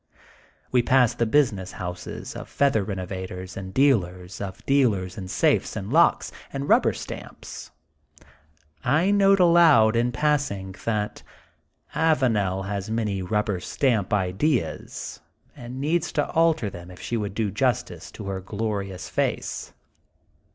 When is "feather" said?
2.49-2.83